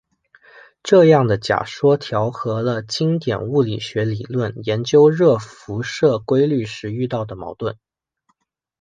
[0.81, 7.77] 这样的假说调和了经典物理学理论研究热辐射规律时遇到的矛盾。